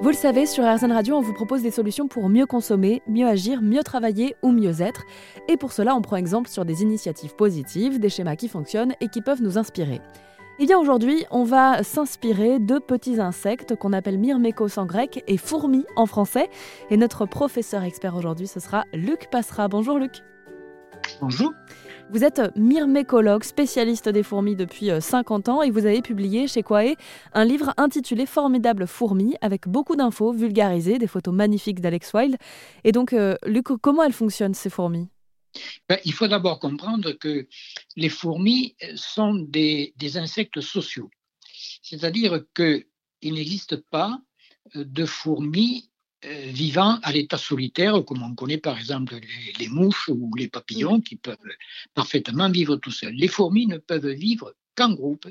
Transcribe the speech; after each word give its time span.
Vous 0.00 0.10
le 0.10 0.14
savez, 0.14 0.44
sur 0.44 0.64
RZN 0.64 0.92
Radio, 0.92 1.16
on 1.16 1.20
vous 1.22 1.32
propose 1.32 1.62
des 1.62 1.70
solutions 1.70 2.08
pour 2.08 2.28
mieux 2.28 2.44
consommer, 2.44 3.02
mieux 3.06 3.26
agir, 3.26 3.62
mieux 3.62 3.82
travailler 3.82 4.36
ou 4.42 4.50
mieux 4.50 4.82
être. 4.82 5.04
Et 5.48 5.56
pour 5.56 5.72
cela, 5.72 5.96
on 5.96 6.02
prend 6.02 6.16
exemple 6.16 6.50
sur 6.50 6.66
des 6.66 6.82
initiatives 6.82 7.34
positives, 7.34 7.98
des 7.98 8.10
schémas 8.10 8.36
qui 8.36 8.48
fonctionnent 8.48 8.94
et 9.00 9.08
qui 9.08 9.22
peuvent 9.22 9.40
nous 9.40 9.56
inspirer. 9.56 10.02
Eh 10.58 10.66
bien 10.66 10.78
aujourd'hui, 10.78 11.24
on 11.30 11.44
va 11.44 11.82
s'inspirer 11.82 12.58
de 12.58 12.78
petits 12.78 13.18
insectes 13.18 13.76
qu'on 13.76 13.92
appelle 13.92 14.18
myrmécos 14.18 14.78
en 14.78 14.84
grec 14.84 15.24
et 15.26 15.38
fourmis 15.38 15.86
en 15.96 16.06
français. 16.06 16.50
Et 16.90 16.96
notre 16.96 17.24
professeur 17.24 17.82
expert 17.82 18.14
aujourd'hui, 18.14 18.46
ce 18.46 18.60
sera 18.60 18.84
Luc 18.92 19.30
Passera. 19.30 19.68
Bonjour 19.68 19.98
Luc. 19.98 20.22
Bonjour. 21.20 21.52
Vous 22.10 22.22
êtes 22.22 22.40
myrmécologue, 22.56 23.44
spécialiste 23.44 24.08
des 24.08 24.22
fourmis 24.22 24.56
depuis 24.56 24.90
50 25.00 25.48
euh, 25.48 25.52
ans 25.52 25.62
et 25.62 25.70
vous 25.70 25.86
avez 25.86 26.02
publié 26.02 26.46
chez 26.46 26.62
Quae 26.62 26.96
un 27.32 27.44
livre 27.44 27.72
intitulé 27.76 28.26
Formidable 28.26 28.86
fourmis 28.86 29.36
avec 29.40 29.66
beaucoup 29.66 29.96
d'infos 29.96 30.32
vulgarisées, 30.32 30.98
des 30.98 31.06
photos 31.06 31.34
magnifiques 31.34 31.80
d'Alex 31.80 32.12
Wild. 32.12 32.36
Et 32.84 32.92
donc, 32.92 33.12
euh, 33.12 33.36
Luc, 33.46 33.66
comment 33.80 34.02
elles 34.02 34.12
fonctionnent 34.12 34.54
ces 34.54 34.70
fourmis? 34.70 35.08
Ben, 35.88 35.98
il 36.04 36.12
faut 36.12 36.28
d'abord 36.28 36.58
comprendre 36.58 37.12
que 37.12 37.46
les 37.96 38.08
fourmis 38.08 38.76
sont 38.96 39.34
des, 39.34 39.94
des 39.96 40.16
insectes 40.18 40.60
sociaux. 40.60 41.10
C'est-à-dire 41.82 42.44
qu'il 42.54 42.84
n'existe 43.34 43.76
pas 43.76 44.18
euh, 44.76 44.84
de 44.84 45.04
fourmis 45.04 45.90
euh, 45.90 45.93
vivant 46.46 46.98
à 47.02 47.12
l'état 47.12 47.38
solitaire, 47.38 48.04
comme 48.04 48.22
on 48.22 48.34
connaît 48.34 48.58
par 48.58 48.78
exemple 48.78 49.18
les, 49.58 49.68
mouches 49.68 50.08
ou 50.08 50.30
les 50.36 50.48
papillons 50.48 51.00
qui 51.00 51.16
peuvent 51.16 51.36
parfaitement 51.94 52.50
vivre 52.50 52.76
tout 52.76 52.90
seuls. 52.90 53.14
Les 53.14 53.28
fourmis 53.28 53.66
ne 53.66 53.78
peuvent 53.78 54.10
vivre 54.10 54.54
qu'en 54.74 54.92
groupe, 54.92 55.28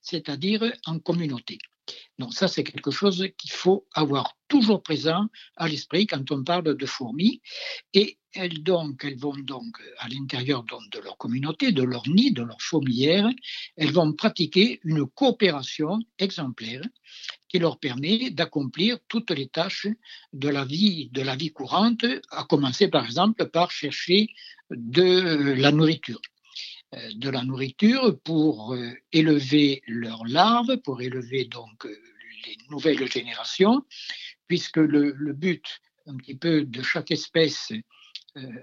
c'est-à-dire 0.00 0.72
en 0.86 0.98
communauté. 0.98 1.58
Donc 2.18 2.32
ça, 2.34 2.46
c'est 2.46 2.64
quelque 2.64 2.90
chose 2.90 3.26
qu'il 3.36 3.50
faut 3.50 3.86
avoir 3.94 4.36
toujours 4.48 4.82
présent 4.82 5.26
à 5.56 5.68
l'esprit 5.68 6.06
quand 6.06 6.30
on 6.30 6.44
parle 6.44 6.76
de 6.76 6.86
fourmis. 6.86 7.40
Et 7.92 8.18
elles, 8.34 8.62
donc, 8.62 9.04
elles 9.04 9.18
vont 9.18 9.36
donc 9.36 9.76
à 9.98 10.08
l'intérieur 10.08 10.64
de 10.64 10.98
leur 11.00 11.18
communauté, 11.18 11.72
de 11.72 11.82
leur 11.82 12.08
nid, 12.08 12.32
de 12.32 12.42
leur 12.42 12.60
fourmilière, 12.60 13.28
elles 13.76 13.92
vont 13.92 14.12
pratiquer 14.12 14.80
une 14.84 15.06
coopération 15.06 15.98
exemplaire 16.18 16.82
qui 17.52 17.58
leur 17.58 17.78
permet 17.78 18.30
d'accomplir 18.30 18.98
toutes 19.08 19.30
les 19.30 19.46
tâches 19.46 19.86
de 20.32 20.48
la 20.48 20.64
vie, 20.64 21.10
de 21.12 21.20
la 21.20 21.36
vie 21.36 21.52
courante, 21.52 22.06
à 22.30 22.44
commencer 22.44 22.88
par 22.88 23.04
exemple 23.04 23.44
par 23.46 23.70
chercher 23.70 24.28
de 24.70 25.52
la 25.52 25.70
nourriture. 25.70 26.22
Euh, 26.94 27.10
de 27.14 27.28
la 27.28 27.42
nourriture 27.44 28.18
pour 28.20 28.72
euh, 28.72 28.90
élever 29.12 29.82
leurs 29.86 30.26
larves, 30.26 30.78
pour 30.78 31.02
élever 31.02 31.44
donc 31.44 31.84
euh, 31.84 31.94
les 32.46 32.56
nouvelles 32.70 33.06
générations, 33.10 33.84
puisque 34.48 34.78
le, 34.78 35.12
but 35.34 35.64
un 36.06 36.16
petit 36.16 36.34
peu 36.34 36.64
de 36.64 36.82
chaque 36.82 37.10
espèce 37.10 37.72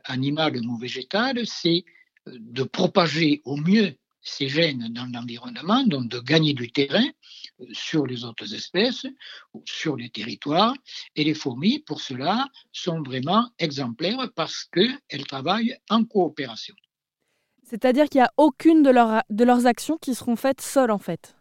animale 0.05 0.57
ou 0.57 0.77
végétale, 0.77 1.45
c'est 1.45 1.85
de 2.25 2.63
propager 2.63 3.41
au 3.45 3.55
mieux 3.55 3.95
ces 4.29 4.47
gènes 4.47 4.87
dans 4.89 5.05
l'environnement, 5.13 5.83
donc 5.85 6.09
de 6.09 6.19
gagner 6.19 6.53
du 6.53 6.71
terrain 6.71 7.07
sur 7.71 8.05
les 8.05 8.23
autres 8.23 8.53
espèces 8.53 9.05
sur 9.65 9.95
les 9.95 10.09
territoires. 10.09 10.73
Et 11.15 11.23
les 11.23 11.33
fourmis, 11.33 11.79
pour 11.79 12.01
cela, 12.01 12.47
sont 12.71 13.01
vraiment 13.01 13.49
exemplaires 13.59 14.29
parce 14.35 14.65
qu'elles 14.65 15.27
travaillent 15.27 15.77
en 15.89 16.03
coopération. 16.03 16.75
C'est-à-dire 17.63 18.09
qu'il 18.09 18.19
n'y 18.19 18.25
a 18.25 18.33
aucune 18.37 18.81
de, 18.81 18.91
de 18.91 19.43
leurs 19.43 19.67
actions 19.67 19.97
qui 19.97 20.15
seront 20.15 20.35
faites 20.35 20.61
seules, 20.61 20.91
en 20.91 20.99
fait. 20.99 21.35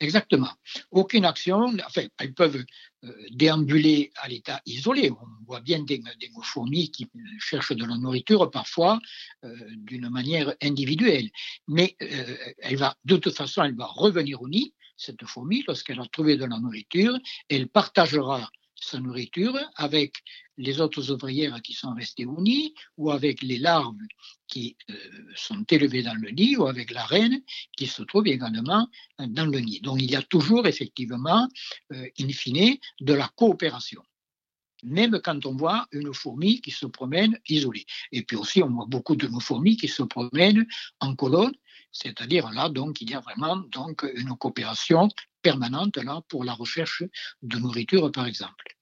Exactement. 0.00 0.50
Aucune 0.90 1.24
action. 1.24 1.74
Enfin, 1.86 2.02
elles 2.18 2.34
peuvent 2.34 2.64
euh, 3.04 3.26
déambuler 3.30 4.12
à 4.16 4.28
l'état 4.28 4.60
isolé. 4.66 5.10
On 5.10 5.44
voit 5.46 5.60
bien 5.60 5.82
des, 5.82 6.02
fourmis 6.42 6.90
qui 6.90 7.08
cherchent 7.38 7.74
de 7.74 7.84
la 7.84 7.96
nourriture 7.96 8.50
parfois 8.50 8.98
euh, 9.44 9.56
d'une 9.76 10.08
manière 10.10 10.54
individuelle. 10.62 11.30
Mais 11.68 11.96
euh, 12.02 12.86
de 13.04 13.16
toute 13.16 13.34
façon, 13.34 13.62
elle 13.62 13.76
va 13.76 13.86
revenir 13.86 14.42
au 14.42 14.48
nid, 14.48 14.74
cette 14.96 15.24
fourmi, 15.26 15.64
lorsqu'elle 15.66 16.00
a 16.00 16.06
trouvé 16.06 16.36
de 16.36 16.44
la 16.44 16.58
nourriture. 16.58 17.18
Elle 17.48 17.68
partagera 17.68 18.50
sa 18.84 19.00
nourriture 19.00 19.58
avec 19.76 20.14
les 20.56 20.80
autres 20.80 21.10
ouvrières 21.10 21.60
qui 21.62 21.72
sont 21.72 21.92
restées 21.94 22.26
au 22.26 22.40
nid, 22.40 22.74
ou 22.96 23.10
avec 23.10 23.42
les 23.42 23.58
larves 23.58 23.96
qui 24.46 24.76
euh, 24.90 24.94
sont 25.34 25.64
élevées 25.70 26.02
dans 26.02 26.14
le 26.14 26.30
nid, 26.30 26.56
ou 26.56 26.66
avec 26.66 26.90
la 26.90 27.04
reine 27.04 27.42
qui 27.76 27.86
se 27.86 28.02
trouve 28.02 28.28
également 28.28 28.88
dans 29.18 29.46
le 29.46 29.60
nid. 29.60 29.80
Donc 29.80 30.00
il 30.00 30.10
y 30.10 30.16
a 30.16 30.22
toujours 30.22 30.66
effectivement, 30.66 31.48
euh, 31.92 32.06
in 32.20 32.28
fine, 32.28 32.76
de 33.00 33.14
la 33.14 33.28
coopération 33.36 34.02
même 34.84 35.18
quand 35.24 35.46
on 35.46 35.56
voit 35.56 35.86
une 35.92 36.12
fourmi 36.12 36.60
qui 36.60 36.70
se 36.70 36.84
promène 36.84 37.38
isolée. 37.48 37.86
Et 38.12 38.22
puis 38.22 38.36
aussi, 38.36 38.62
on 38.62 38.68
voit 38.68 38.86
beaucoup 38.86 39.16
de 39.16 39.26
fourmis 39.40 39.78
qui 39.78 39.88
se 39.88 40.02
promènent 40.02 40.66
en 41.00 41.16
colonne, 41.16 41.54
c'est-à-dire 41.90 42.50
là, 42.50 42.68
donc, 42.68 43.00
il 43.00 43.10
y 43.10 43.14
a 43.14 43.20
vraiment 43.20 43.56
donc, 43.56 44.04
une 44.14 44.36
coopération 44.36 45.08
permanente 45.42 45.96
là 45.96 46.20
pour 46.28 46.44
la 46.44 46.52
recherche 46.52 47.02
de 47.42 47.58
nourriture, 47.58 48.10
par 48.12 48.26
exemple. 48.26 48.73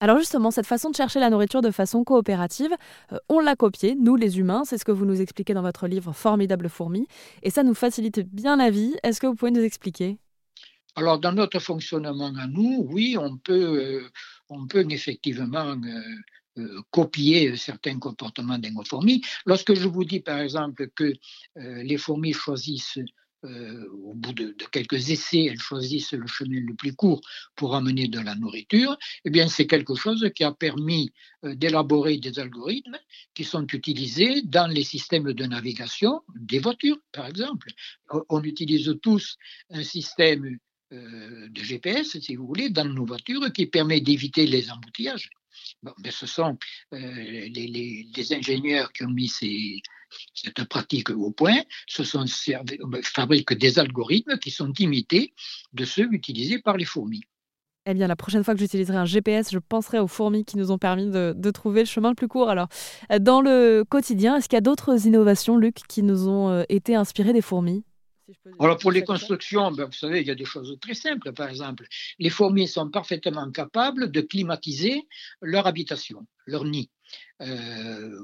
Alors 0.00 0.18
justement, 0.18 0.50
cette 0.50 0.66
façon 0.66 0.90
de 0.90 0.96
chercher 0.96 1.20
la 1.20 1.30
nourriture 1.30 1.62
de 1.62 1.70
façon 1.70 2.04
coopérative, 2.04 2.72
euh, 3.12 3.18
on 3.28 3.40
l'a 3.40 3.56
copiée, 3.56 3.94
nous 3.94 4.16
les 4.16 4.38
humains, 4.38 4.64
c'est 4.64 4.76
ce 4.76 4.84
que 4.84 4.92
vous 4.92 5.06
nous 5.06 5.20
expliquez 5.20 5.54
dans 5.54 5.62
votre 5.62 5.86
livre 5.86 6.12
Formidable 6.12 6.68
fourmi, 6.68 7.06
et 7.42 7.50
ça 7.50 7.62
nous 7.62 7.74
facilite 7.74 8.20
bien 8.20 8.56
la 8.56 8.70
vie. 8.70 8.96
Est-ce 9.02 9.20
que 9.20 9.26
vous 9.26 9.34
pouvez 9.34 9.52
nous 9.52 9.62
expliquer? 9.62 10.18
Alors 10.96 11.18
dans 11.18 11.32
notre 11.32 11.58
fonctionnement 11.58 12.32
à 12.36 12.46
nous, 12.46 12.86
oui, 12.90 13.16
on 13.18 13.36
peut, 13.38 14.02
euh, 14.02 14.08
on 14.48 14.66
peut 14.66 14.84
effectivement 14.90 15.76
euh, 16.58 16.80
copier 16.90 17.56
certains 17.56 17.98
comportements 17.98 18.58
des 18.58 18.72
fourmis. 18.84 19.22
Lorsque 19.46 19.74
je 19.74 19.88
vous 19.88 20.04
dis 20.04 20.20
par 20.20 20.38
exemple 20.38 20.88
que 20.94 21.12
les 21.56 21.96
fourmis 21.96 22.32
choisissent 22.32 22.98
euh, 23.44 23.88
au 23.92 24.14
bout 24.14 24.32
de, 24.32 24.56
quelques 24.72 25.10
essais, 25.10 25.44
elles 25.44 25.60
choisissent 25.60 26.12
le 26.12 26.26
chemin 26.26 26.60
le 26.60 26.74
plus 26.74 26.94
court 26.94 27.20
pour 27.56 27.74
amener 27.74 28.08
de 28.08 28.18
la 28.18 28.34
nourriture, 28.34 28.96
eh 29.24 29.30
bien, 29.30 29.48
c'est 29.48 29.66
quelque 29.66 29.94
chose 29.94 30.30
qui 30.34 30.44
a 30.44 30.52
permis 30.52 31.12
euh, 31.44 31.54
d'élaborer 31.54 32.16
des 32.16 32.38
algorithmes 32.38 32.98
qui 33.34 33.44
sont 33.44 33.66
utilisés 33.66 34.40
dans 34.42 34.66
les 34.66 34.84
systèmes 34.84 35.32
de 35.32 35.44
navigation 35.44 36.22
des 36.36 36.58
voitures, 36.58 36.96
par 37.12 37.26
exemple. 37.26 37.68
On 38.30 38.42
utilise 38.42 38.94
tous 39.02 39.36
un 39.70 39.82
système 39.82 40.58
euh, 40.92 41.48
de 41.50 41.62
GPS, 41.62 42.18
si 42.18 42.36
vous 42.36 42.46
voulez, 42.46 42.70
dans 42.70 42.86
nos 42.86 43.04
voitures 43.04 43.52
qui 43.52 43.66
permet 43.66 44.00
d'éviter 44.00 44.46
les 44.46 44.70
embouteillages. 44.70 45.28
Bon, 45.82 45.92
ben, 45.98 46.10
ce 46.10 46.26
sont 46.26 46.58
les, 46.92 47.48
les, 47.48 48.32
ingénieurs 48.32 48.92
qui 48.92 49.04
ont 49.04 49.10
mis 49.10 49.28
ces, 49.28 49.82
cette 50.34 50.64
pratique 50.64 51.10
au 51.10 51.30
point, 51.30 51.62
ce 51.86 52.04
sont 52.04 52.24
fabriquent 53.02 53.54
des 53.54 53.78
algorithmes 53.78 54.38
qui 54.38 54.50
sont 54.50 54.72
imités 54.78 55.34
de 55.72 55.84
ceux 55.84 56.08
utilisés 56.12 56.58
par 56.58 56.76
les 56.76 56.84
fourmis. 56.84 57.22
Eh 57.86 57.92
bien, 57.92 58.06
la 58.06 58.16
prochaine 58.16 58.42
fois 58.42 58.54
que 58.54 58.60
j'utiliserai 58.60 58.96
un 58.96 59.04
GPS, 59.04 59.50
je 59.52 59.58
penserai 59.58 59.98
aux 59.98 60.06
fourmis 60.06 60.44
qui 60.44 60.56
nous 60.56 60.70
ont 60.70 60.78
permis 60.78 61.10
de, 61.10 61.50
trouver 61.50 61.80
le 61.80 61.86
chemin 61.86 62.08
le 62.08 62.14
plus 62.14 62.28
court. 62.28 62.48
Alors, 62.48 62.68
dans 63.20 63.42
le 63.42 63.84
quotidien, 63.86 64.36
est-ce 64.36 64.48
qu'il 64.48 64.56
y 64.56 64.58
a 64.58 64.62
d'autres 64.62 65.06
innovations, 65.06 65.58
Luc, 65.58 65.80
qui 65.86 66.02
nous 66.02 66.28
ont 66.28 66.48
euh, 66.48 66.62
été 66.70 66.94
inspirées 66.94 67.34
des 67.34 67.42
fourmis? 67.42 67.84
Alors 68.58 68.78
pour 68.78 68.90
les 68.90 69.04
constructions, 69.04 69.70
ben, 69.70 69.84
vous 69.84 69.92
savez, 69.92 70.22
il 70.22 70.26
y 70.26 70.30
a 70.30 70.34
des 70.34 70.46
choses 70.46 70.78
très 70.80 70.94
simples. 70.94 71.32
Par 71.32 71.50
exemple, 71.50 71.86
les 72.18 72.30
fourmis 72.30 72.68
sont 72.68 72.88
parfaitement 72.88 73.50
capables 73.50 74.10
de 74.10 74.20
climatiser 74.22 75.02
leur 75.42 75.66
habitation, 75.66 76.26
leur 76.46 76.64
nid. 76.64 76.90
Euh, 77.42 78.18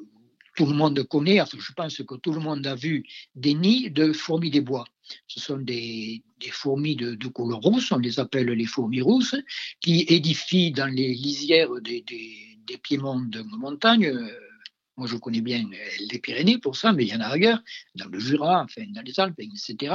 tout 0.60 0.66
le 0.66 0.74
monde 0.74 1.02
connaît, 1.04 1.42
je 1.58 1.72
pense 1.72 2.02
que 2.02 2.16
tout 2.16 2.32
le 2.32 2.40
monde 2.40 2.66
a 2.66 2.74
vu 2.74 3.06
des 3.34 3.54
nids 3.54 3.90
de 3.90 4.12
fourmis 4.12 4.50
des 4.50 4.60
bois. 4.60 4.84
Ce 5.26 5.40
sont 5.40 5.56
des, 5.56 6.22
fourmis 6.50 6.96
de, 6.96 7.28
couleur 7.28 7.60
rousse, 7.60 7.90
on 7.92 7.96
les 7.98 8.20
appelle 8.20 8.50
les 8.50 8.66
fourmis 8.66 9.00
rousses, 9.00 9.36
qui 9.80 10.04
édifient 10.06 10.70
dans 10.70 10.92
les 10.94 11.14
lisières 11.14 11.70
des, 11.80 12.02
des, 12.02 12.76
piémonts 12.76 13.20
de 13.20 13.40
montagne. 13.40 14.12
Moi, 14.98 15.06
je 15.06 15.16
connais 15.16 15.40
bien 15.40 15.64
les 16.10 16.18
Pyrénées 16.18 16.58
pour 16.58 16.76
ça, 16.76 16.92
mais 16.92 17.04
il 17.06 17.08
y 17.08 17.16
en 17.16 17.20
a 17.20 17.28
ailleurs, 17.28 17.62
dans 17.94 18.08
le 18.08 18.18
Jura, 18.20 18.62
enfin, 18.64 18.84
dans 18.90 19.00
les 19.00 19.18
Alpes, 19.18 19.40
etc. 19.40 19.94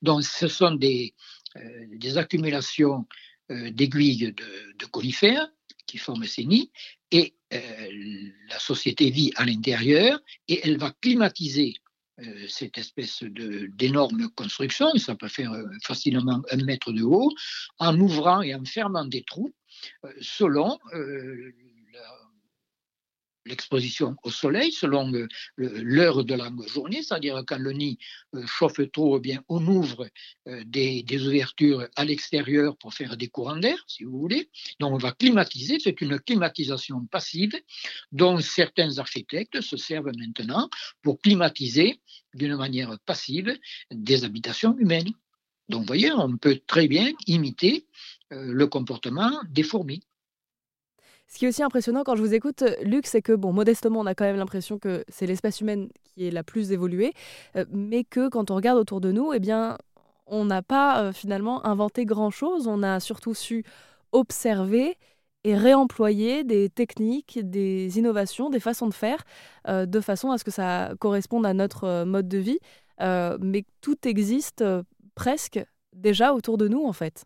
Donc, 0.00 0.24
ce 0.24 0.48
sont 0.48 0.76
des, 0.76 1.14
euh, 1.56 2.16
accumulations 2.16 3.06
euh, 3.50 3.70
d'aiguilles 3.70 4.32
de, 4.32 4.76
de 4.78 4.86
conifères 4.86 5.50
qui 5.90 5.98
forment 5.98 6.26
ces 6.26 6.44
nids, 6.44 6.70
et 7.10 7.34
euh, 7.52 8.30
la 8.48 8.58
société 8.58 9.10
vit 9.10 9.32
à 9.36 9.44
l'intérieur, 9.44 10.20
et 10.48 10.60
elle 10.62 10.78
va 10.78 10.92
climatiser 11.00 11.74
euh, 12.20 12.46
cette 12.48 12.78
espèce 12.78 13.24
d'énorme 13.24 14.28
construction, 14.36 14.86
ça 14.96 15.16
peut 15.16 15.28
faire 15.28 15.52
euh, 15.52 15.64
facilement 15.82 16.42
un 16.50 16.64
mètre 16.64 16.92
de 16.92 17.02
haut, 17.02 17.32
en 17.78 17.98
ouvrant 17.98 18.42
et 18.42 18.54
en 18.54 18.64
fermant 18.64 19.04
des 19.04 19.24
trous 19.24 19.52
selon 20.20 20.78
l'exposition 23.46 24.16
au 24.22 24.30
soleil 24.30 24.72
selon 24.72 25.10
l'heure 25.56 26.24
de 26.24 26.34
la 26.34 26.50
journée, 26.66 27.02
c'est-à-dire 27.02 27.42
quand 27.46 27.58
le 27.58 27.72
nid 27.72 27.98
euh, 28.34 28.46
chauffe 28.46 28.80
trop, 28.92 29.18
bien 29.18 29.42
on 29.48 29.66
ouvre 29.66 30.08
euh, 30.48 30.62
des, 30.66 31.04
ouvertures 31.26 31.86
à 31.96 32.04
l'extérieur 32.04 32.76
pour 32.76 32.94
faire 32.94 33.16
des 33.16 33.28
courants 33.28 33.56
d'air, 33.56 33.78
si 33.86 34.04
vous 34.04 34.18
voulez. 34.18 34.50
Donc 34.78 34.92
on 34.92 34.98
va 34.98 35.12
climatiser, 35.12 35.78
c'est 35.80 36.00
une 36.00 36.18
climatisation 36.18 37.04
passive 37.06 37.54
dont 38.12 38.38
certains 38.38 38.98
architectes 38.98 39.60
se 39.60 39.76
servent 39.76 40.12
maintenant 40.16 40.68
pour 41.02 41.20
climatiser 41.20 42.00
d'une 42.34 42.56
manière 42.56 42.98
passive 43.06 43.56
des 43.90 44.24
habitations 44.24 44.76
humaines. 44.78 45.12
Donc 45.68 45.82
vous 45.82 45.86
voyez, 45.86 46.12
on 46.12 46.36
peut 46.36 46.60
très 46.66 46.88
bien 46.88 47.12
imiter 47.26 47.86
euh, 48.32 48.52
le 48.52 48.66
comportement 48.66 49.40
des 49.48 49.62
fourmis. 49.62 50.02
Ce 51.30 51.38
qui 51.38 51.44
est 51.44 51.48
aussi 51.48 51.62
impressionnant 51.62 52.02
quand 52.04 52.16
je 52.16 52.22
vous 52.22 52.34
écoute, 52.34 52.64
Luc, 52.82 53.06
c'est 53.06 53.22
que, 53.22 53.32
bon, 53.32 53.52
modestement, 53.52 54.00
on 54.00 54.06
a 54.06 54.16
quand 54.16 54.24
même 54.24 54.36
l'impression 54.36 54.80
que 54.80 55.04
c'est 55.08 55.26
l'espèce 55.26 55.60
humaine 55.60 55.88
qui 56.02 56.26
est 56.26 56.32
la 56.32 56.42
plus 56.42 56.72
évoluée, 56.72 57.12
euh, 57.54 57.64
mais 57.70 58.02
que 58.02 58.28
quand 58.28 58.50
on 58.50 58.56
regarde 58.56 58.78
autour 58.78 59.00
de 59.00 59.12
nous, 59.12 59.32
eh 59.32 59.38
bien, 59.38 59.78
on 60.26 60.44
n'a 60.44 60.60
pas 60.60 61.00
euh, 61.00 61.12
finalement 61.12 61.64
inventé 61.64 62.04
grand-chose. 62.04 62.66
On 62.66 62.82
a 62.82 62.98
surtout 62.98 63.34
su 63.34 63.64
observer 64.10 64.98
et 65.44 65.56
réemployer 65.56 66.42
des 66.42 66.68
techniques, 66.68 67.38
des 67.48 67.96
innovations, 67.96 68.50
des 68.50 68.60
façons 68.60 68.88
de 68.88 68.94
faire, 68.94 69.22
euh, 69.68 69.86
de 69.86 70.00
façon 70.00 70.32
à 70.32 70.38
ce 70.38 70.42
que 70.42 70.50
ça 70.50 70.94
corresponde 70.98 71.46
à 71.46 71.54
notre 71.54 72.04
mode 72.04 72.28
de 72.28 72.38
vie. 72.38 72.58
mais 72.98 73.64
tout 73.80 73.96
existe 74.06 74.64
presque 75.14 75.64
déjà 75.94 76.34
autour 76.34 76.58
de 76.58 76.66
nous, 76.66 76.84
en 76.84 76.92
fait. 76.92 77.24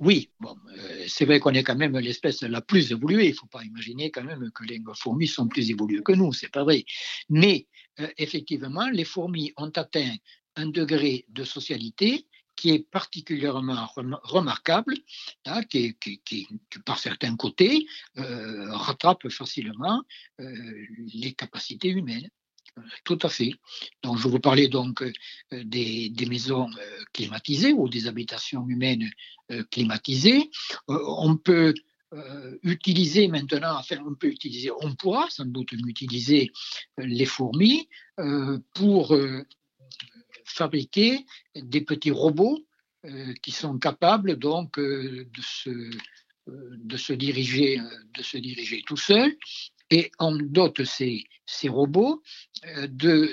Oui, 0.00 0.30
bon, 0.40 0.56
euh, 0.76 1.04
c'est 1.06 1.24
vrai 1.24 1.38
qu'on 1.38 1.54
est 1.54 1.62
quand 1.62 1.76
même 1.76 1.96
l'espèce 1.98 2.42
la 2.42 2.60
plus 2.60 2.90
évoluée. 2.90 3.26
Il 3.26 3.30
ne 3.30 3.36
faut 3.36 3.46
pas 3.46 3.62
imaginer 3.62 4.10
quand 4.10 4.24
même 4.24 4.50
que 4.52 4.64
les 4.64 4.82
fourmis 4.94 5.28
sont 5.28 5.46
plus 5.46 5.70
évoluées 5.70 6.02
que 6.02 6.12
nous, 6.12 6.32
c'est 6.32 6.50
pas 6.50 6.64
vrai. 6.64 6.84
Mais 7.28 7.68
euh, 8.00 8.08
effectivement, 8.18 8.88
les 8.90 9.04
fourmis 9.04 9.52
ont 9.56 9.70
atteint 9.70 10.14
un 10.56 10.66
degré 10.66 11.24
de 11.28 11.44
socialité 11.44 12.26
qui 12.56 12.70
est 12.70 12.88
particulièrement 12.88 13.86
remarquable, 14.22 14.94
hein, 15.44 15.62
qui, 15.64 15.96
par 16.84 16.98
certains 16.98 17.34
côtés 17.36 17.86
euh, 18.16 18.72
rattrape 18.72 19.28
facilement 19.28 20.02
les 20.38 21.34
capacités 21.34 21.88
humaines. 21.88 22.28
Tout 23.04 23.18
à 23.22 23.28
fait. 23.28 23.54
Donc, 24.02 24.18
je 24.18 24.28
vous 24.28 24.40
parlais 24.40 24.68
donc 24.68 25.02
euh, 25.02 25.12
des, 25.64 26.12
maisons 26.28 26.68
euh, 26.68 27.04
climatisées 27.12 27.72
ou 27.72 27.88
des 27.88 28.08
habitations 28.08 28.66
humaines 28.68 29.08
euh, 29.52 29.62
climatisées. 29.70 30.50
on 30.88 31.36
peut 31.36 31.74
utiliser 32.62 33.26
maintenant, 33.26 33.76
enfin, 33.76 33.96
on 34.06 34.14
peut 34.14 34.28
utiliser, 34.28 34.70
on 34.82 34.94
pourra 34.94 35.28
sans 35.30 35.46
doute 35.46 35.72
utiliser 35.72 36.52
les 36.96 37.24
fourmis 37.24 37.88
pour 38.72 39.16
fabriquer 40.44 41.26
des 41.56 41.80
petits 41.80 42.12
robots 42.12 42.60
qui 43.42 43.50
sont 43.50 43.80
capables 43.80 44.36
donc 44.36 44.78
de 44.78 45.42
se 45.42 45.90
de 46.46 46.96
se 46.96 47.12
diriger 47.12 47.80
de 48.16 48.22
se 48.22 48.38
diriger 48.38 48.84
tout 48.86 48.96
seuls 48.96 49.36
et 49.94 50.10
on 50.18 50.34
dote 50.34 50.82
ces, 50.84 51.24
robots 51.68 52.20
euh, 52.66 52.88
de, 52.88 53.32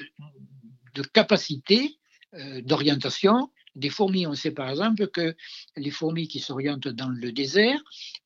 de 0.94 1.02
capacités 1.02 1.98
euh, 2.36 2.62
d'orientation. 2.62 3.50
Des 3.74 3.90
fourmis, 3.90 4.28
on 4.28 4.36
sait 4.36 4.52
par 4.52 4.70
exemple 4.70 5.08
que 5.08 5.36
les 5.76 5.90
fourmis 5.90 6.28
qui 6.28 6.40
s'orientent 6.40 6.88
dans 6.90 7.10
le 7.10 7.32
désert 7.32 7.82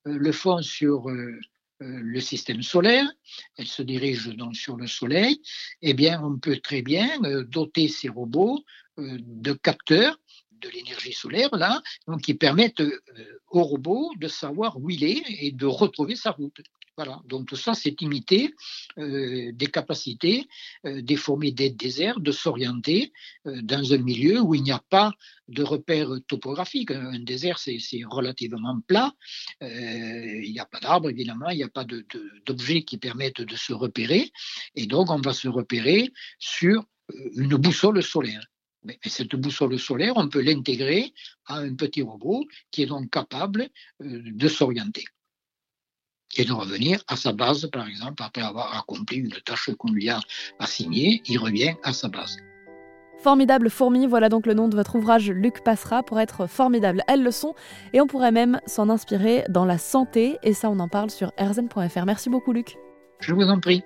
euh, 0.06 0.18
le 0.18 0.32
font 0.34 0.62
sur 0.62 1.08
le 1.82 2.20
système 2.22 2.62
solaire, 2.62 3.06
elles 3.58 3.68
se 3.68 3.84
dirigent 3.84 4.34
donc 4.34 4.56
sur 4.56 4.78
le 4.78 4.88
soleil, 4.88 5.42
eh 5.82 5.94
bien 5.94 6.24
on 6.24 6.40
peut 6.40 6.58
très 6.58 6.82
bien 6.82 7.20
doter 7.50 7.90
ces 7.90 8.08
robots 8.08 8.64
de 8.98 9.54
capteurs 9.54 10.18
de 10.52 10.70
l'énergie 10.70 11.12
solaire 11.12 11.54
là, 11.54 11.82
donc 12.08 12.22
qui 12.22 12.34
permettent 12.34 12.82
au 13.50 13.64
robot 13.64 14.10
de 14.18 14.30
savoir 14.30 14.78
où 14.80 14.90
il 14.90 15.04
est 15.04 15.22
et 15.28 15.52
de 15.52 15.66
retrouver 15.66 16.16
sa 16.16 16.32
route. 16.32 16.62
Voilà, 16.98 17.22
donc 17.26 17.48
tout 17.48 17.58
ça, 17.58 17.74
c'est 17.74 18.02
imiter 18.02 18.54
euh, 18.98 19.52
des 19.52 19.68
capacités 19.68 20.48
euh, 20.86 21.02
des 21.02 21.18
fourmis 21.18 21.52
des 21.52 21.70
déserts 21.70 22.22
de 22.22 22.32
s'orienter 22.32 23.12
euh, 23.48 23.62
dans 23.62 23.92
un 23.92 23.98
milieu 23.98 24.40
où 24.40 24.56
il 24.56 24.64
n'y 24.64 24.72
a 24.72 24.82
pas 24.90 25.12
de 25.50 25.62
repères 25.62 26.12
topographiques. 26.28 26.92
Un 26.92 27.20
désert, 27.20 27.60
c'est 27.60 27.80
relativement 28.10 28.80
plat, 28.88 29.14
il 29.62 30.50
n'y 30.52 30.60
a 30.60 30.66
pas 30.66 30.80
d'arbres, 30.80 31.10
évidemment, 31.10 31.50
il 31.50 31.58
n'y 31.58 31.64
a 31.64 31.70
pas 31.70 31.84
d'objets 31.84 32.84
qui 32.84 32.98
permettent 32.98 33.42
de 33.42 33.56
se 33.56 33.74
repérer, 33.74 34.32
et 34.76 34.88
donc 34.88 35.12
on 35.12 35.20
va 35.20 35.34
se 35.34 35.48
repérer 35.48 36.12
sur 36.40 36.86
une 37.36 37.58
boussole 37.58 38.02
solaire. 38.02 38.44
Mais 38.84 38.98
cette 39.06 39.36
boussole 39.36 39.78
solaire, 39.80 40.14
on 40.16 40.30
peut 40.30 40.42
l'intégrer 40.42 41.14
à 41.46 41.58
un 41.58 41.76
petit 41.76 42.02
robot 42.02 42.46
qui 42.72 42.84
est 42.84 42.88
donc 42.88 43.12
capable 43.12 43.70
de 44.00 44.48
s'orienter 44.48 45.06
et 46.38 46.46
de 46.46 46.52
revenir 46.52 47.02
à 47.08 47.16
sa 47.16 47.32
base, 47.32 47.70
par 47.72 47.88
exemple, 47.88 48.22
après 48.24 48.42
avoir 48.42 48.78
accompli 48.78 49.18
une 49.18 49.32
tâche 49.46 49.70
qu'on 49.78 49.92
lui 49.92 50.10
a 50.10 50.20
assignée, 50.60 51.22
il 51.28 51.38
revient 51.38 51.76
à 51.84 51.94
sa 51.94 52.08
base. 52.08 52.38
Formidable 53.20 53.70
fourmi, 53.70 54.06
voilà 54.06 54.30
donc 54.30 54.46
le 54.46 54.54
nom 54.54 54.68
de 54.68 54.76
votre 54.76 54.96
ouvrage 54.96 55.32
Luc 55.32 55.64
Passera 55.64 56.04
pour 56.04 56.20
être 56.20 56.48
formidable. 56.48 57.02
Elles 57.08 57.24
le 57.24 57.32
sont 57.32 57.56
et 57.94 58.02
on 58.02 58.08
pourrait 58.08 58.32
même 58.32 58.60
s'en 58.66 58.90
inspirer 58.90 59.46
dans 59.50 59.66
la 59.66 59.78
santé 59.78 60.38
et 60.44 60.54
ça 60.54 60.70
on 60.70 60.80
en 60.80 60.90
parle 60.90 61.10
sur 61.10 61.32
erzen.fr. 61.38 62.06
Merci 62.06 62.30
beaucoup 62.30 62.52
Luc. 62.52 62.76
Je 63.22 63.34
vous 63.34 63.44
en 63.44 63.60
prie. 63.60 63.84